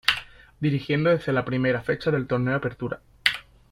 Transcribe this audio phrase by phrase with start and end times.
[0.59, 3.01] Dirigiendo desde la primera fecha del Torneo Apertura.